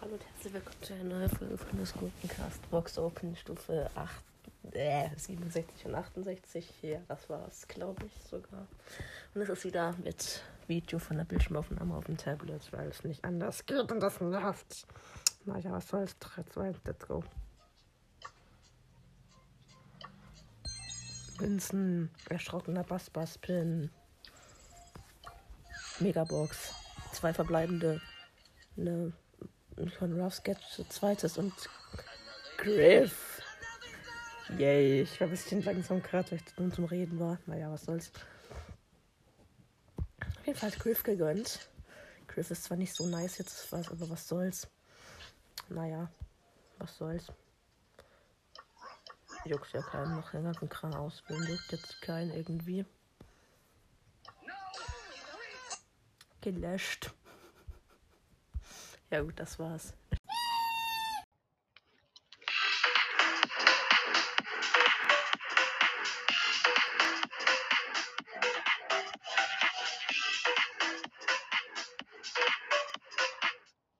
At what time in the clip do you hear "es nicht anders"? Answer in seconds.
12.88-13.64